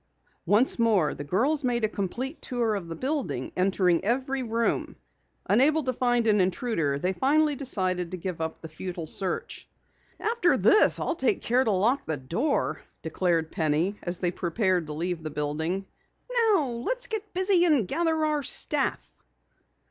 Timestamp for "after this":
10.19-10.99